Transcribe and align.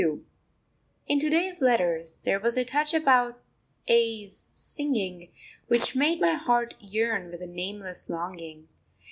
_In 1.05 1.19
to 1.19 1.29
day's 1.29 1.61
letters 1.61 2.15
there 2.23 2.39
was 2.39 2.57
a 2.57 2.65
touch 2.65 2.91
about 2.91 3.39
A 3.87 4.25
's 4.25 4.47
singing 4.55 5.29
which 5.67 5.95
made 5.95 6.19
my 6.19 6.33
heart 6.33 6.73
yearn 6.79 7.29
with 7.29 7.43
a 7.43 7.45
nameless 7.45 8.09
longing. 8.09 8.67